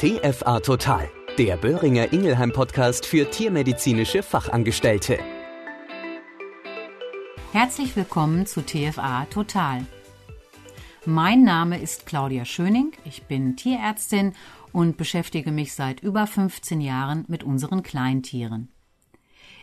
[0.00, 5.18] TFA Total, der Böhringer Ingelheim Podcast für tiermedizinische Fachangestellte.
[7.52, 9.84] Herzlich willkommen zu TFA Total.
[11.04, 14.32] Mein Name ist Claudia Schöning, ich bin Tierärztin
[14.72, 18.72] und beschäftige mich seit über 15 Jahren mit unseren Kleintieren.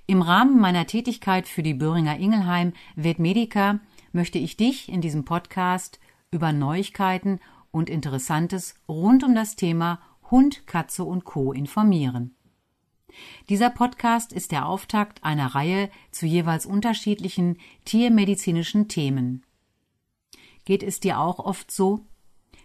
[0.05, 3.79] Im Rahmen meiner Tätigkeit für die Böhringer Ingelheim Vetmedica
[4.11, 5.99] möchte ich dich in diesem Podcast
[6.29, 7.39] über Neuigkeiten
[7.71, 9.99] und Interessantes rund um das Thema
[10.29, 11.53] Hund, Katze und Co.
[11.53, 12.35] informieren.
[13.49, 19.45] Dieser Podcast ist der Auftakt einer Reihe zu jeweils unterschiedlichen tiermedizinischen Themen.
[20.65, 22.01] Geht es dir auch oft so?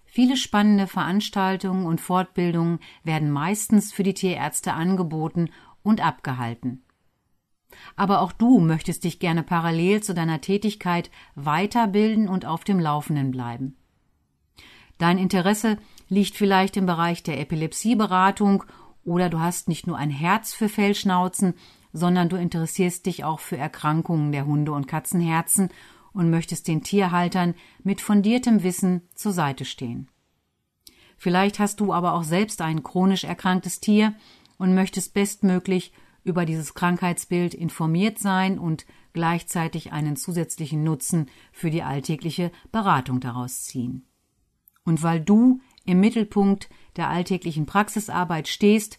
[0.05, 5.49] Viele spannende Veranstaltungen und Fortbildungen werden meistens für die Tierärzte angeboten
[5.83, 6.83] und abgehalten.
[7.97, 13.31] Aber auch du möchtest dich gerne parallel zu deiner Tätigkeit weiterbilden und auf dem Laufenden
[13.31, 13.77] bleiben.
[15.03, 18.63] Dein Interesse liegt vielleicht im Bereich der Epilepsieberatung
[19.03, 21.55] oder du hast nicht nur ein Herz für Fellschnauzen,
[21.93, 25.71] sondern du interessierst dich auch für Erkrankungen der Hunde- und Katzenherzen
[26.13, 30.09] und möchtest den Tierhaltern mit fundiertem Wissen zur Seite stehen.
[31.19, 34.15] Vielleicht hast du aber auch selbst ein chronisch erkranktes Tier
[34.57, 41.83] und möchtest bestmöglich über dieses Krankheitsbild informiert sein und gleichzeitig einen zusätzlichen Nutzen für die
[41.83, 44.07] alltägliche Beratung daraus ziehen.
[44.85, 48.99] Und weil du im Mittelpunkt der alltäglichen Praxisarbeit stehst,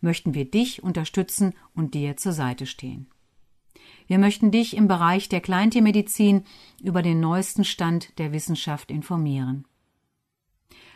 [0.00, 3.08] möchten wir dich unterstützen und dir zur Seite stehen.
[4.06, 6.44] Wir möchten dich im Bereich der Kleintiermedizin
[6.82, 9.66] über den neuesten Stand der Wissenschaft informieren.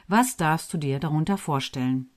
[0.06, 2.11] Was darfst du dir darunter vorstellen?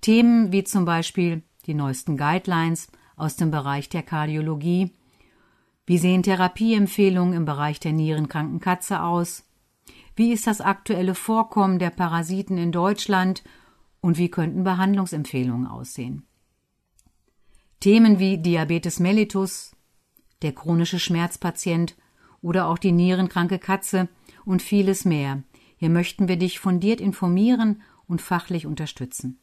[0.00, 4.92] Themen wie zum Beispiel die neuesten Guidelines aus dem Bereich der Kardiologie,
[5.86, 9.45] wie sehen Therapieempfehlungen im Bereich der nierenkranken Katze aus?
[10.16, 13.44] Wie ist das aktuelle Vorkommen der Parasiten in Deutschland
[14.00, 16.26] und wie könnten Behandlungsempfehlungen aussehen?
[17.80, 19.76] Themen wie Diabetes mellitus,
[20.40, 21.96] der chronische Schmerzpatient
[22.40, 24.08] oder auch die nierenkranke Katze
[24.46, 25.42] und vieles mehr.
[25.76, 29.38] Hier möchten wir dich fundiert informieren und fachlich unterstützen.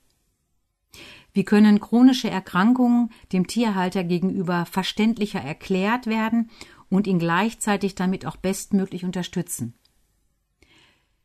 [1.33, 6.49] Wie können chronische Erkrankungen dem Tierhalter gegenüber verständlicher erklärt werden
[6.89, 9.75] und ihn gleichzeitig damit auch bestmöglich unterstützen?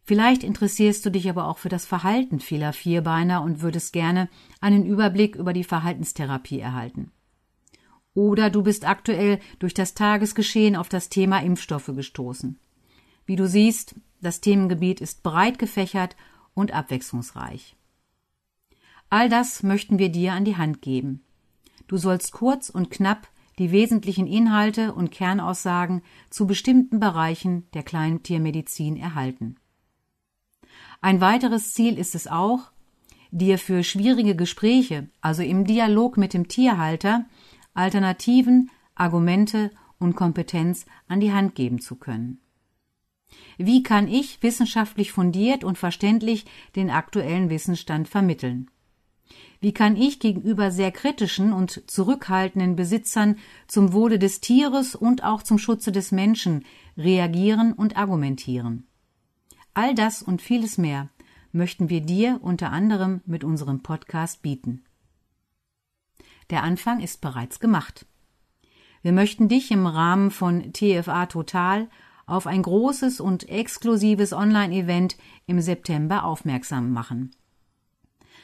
[0.09, 4.87] Vielleicht interessierst du dich aber auch für das Verhalten vieler Vierbeiner und würdest gerne einen
[4.87, 7.13] Überblick über die Verhaltenstherapie erhalten.
[8.15, 12.59] Oder du bist aktuell durch das Tagesgeschehen auf das Thema Impfstoffe gestoßen.
[13.27, 16.17] Wie du siehst, das Themengebiet ist breit gefächert
[16.55, 17.77] und abwechslungsreich.
[19.11, 21.23] All das möchten wir dir an die Hand geben.
[21.87, 28.97] Du sollst kurz und knapp die wesentlichen Inhalte und Kernaussagen zu bestimmten Bereichen der Kleintiermedizin
[28.97, 29.57] erhalten.
[31.01, 32.71] Ein weiteres Ziel ist es auch,
[33.31, 37.27] dir für schwierige Gespräche, also im Dialog mit dem Tierhalter,
[37.75, 42.41] Alternativen, Argumente und Kompetenz an die Hand geben zu können.
[43.59, 46.47] Wie kann ich wissenschaftlich fundiert und verständlich
[46.77, 48.71] den aktuellen Wissensstand vermitteln?
[49.61, 53.37] Wie kann ich gegenüber sehr kritischen und zurückhaltenden Besitzern
[53.67, 56.65] zum Wohle des Tieres und auch zum Schutze des Menschen
[56.97, 58.88] reagieren und argumentieren?
[59.75, 61.09] All das und vieles mehr
[61.53, 64.85] möchten wir dir unter anderem mit unserem Podcast bieten.
[66.51, 68.07] Der Anfang ist bereits gemacht.
[69.03, 71.89] Wir möchten dich im Rahmen von TFA Total
[72.27, 77.31] auf ein großes und exklusives Online-Event im September aufmerksam machen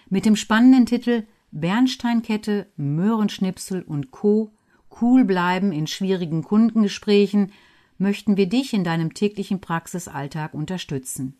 [0.08, 4.52] mit dem spannenden Titel Bernsteinkette, Möhrenschnipsel und Co.
[5.00, 7.52] Cool bleiben in schwierigen Kundengesprächen
[7.98, 11.36] möchten wir dich in deinem täglichen Praxisalltag unterstützen.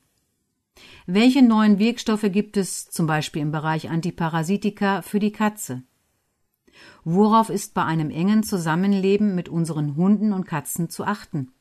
[1.07, 5.83] Welche neuen Wirkstoffe gibt es zum Beispiel im Bereich Antiparasitika für die Katze?
[7.05, 11.53] Worauf ist bei einem engen Zusammenleben mit unseren Hunden und Katzen zu achten?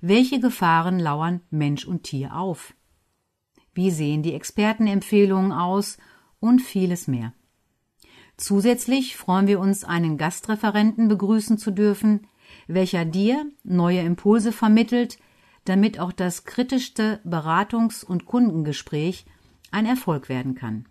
[0.00, 2.74] Welche Gefahren lauern Mensch und Tier auf?
[3.74, 5.98] wie sehen die Expertenempfehlungen aus
[6.38, 7.32] und vieles mehr.
[8.36, 12.26] Zusätzlich freuen wir uns, einen Gastreferenten begrüßen zu dürfen,
[12.66, 15.18] welcher dir neue Impulse vermittelt,
[15.64, 19.24] damit auch das kritischste Beratungs- und Kundengespräch
[19.70, 20.86] ein Erfolg werden kann.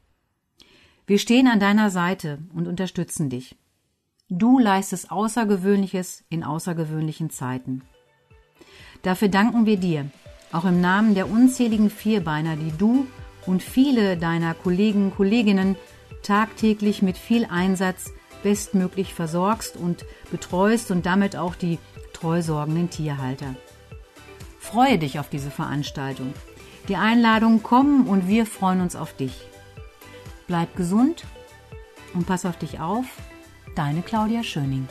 [1.07, 3.57] Wir stehen an deiner Seite und unterstützen dich.
[4.29, 7.81] Du leistest Außergewöhnliches in außergewöhnlichen Zeiten.
[9.01, 10.11] Dafür danken wir dir,
[10.51, 13.07] auch im Namen der unzähligen Vierbeiner, die du
[13.45, 15.75] und viele deiner Kollegen und Kolleginnen
[16.21, 18.11] tagtäglich mit viel Einsatz
[18.43, 21.79] bestmöglich versorgst und betreust und damit auch die
[22.13, 23.55] treusorgenden Tierhalter.
[24.59, 26.33] Freue dich auf diese Veranstaltung.
[26.87, 29.33] Die Einladungen kommen und wir freuen uns auf dich.
[30.47, 31.23] Bleib gesund
[32.13, 33.05] und pass auf dich auf.
[33.75, 34.87] Deine Claudia Schöning.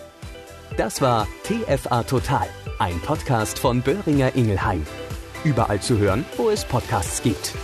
[0.77, 2.47] Das war TFA Total,
[2.79, 4.87] ein Podcast von Böhringer Ingelheim.
[5.45, 7.55] Überall zu hören, wo es Podcasts gibt.